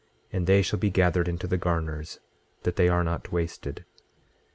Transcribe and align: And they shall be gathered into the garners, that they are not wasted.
And 0.33 0.47
they 0.47 0.63
shall 0.63 0.79
be 0.79 0.89
gathered 0.89 1.27
into 1.27 1.45
the 1.45 1.59
garners, 1.59 2.19
that 2.63 2.75
they 2.75 2.89
are 2.89 3.03
not 3.03 3.31
wasted. 3.31 3.85